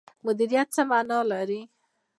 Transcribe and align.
مدیریت 0.25 0.67
څه 0.75 0.81
مانا 0.89 1.19
لري؟ 1.31 1.61